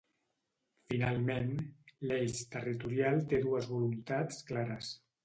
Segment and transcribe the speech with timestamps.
[0.93, 1.51] Finalment,
[2.11, 4.91] l’eix territorial té dues voluntats clares.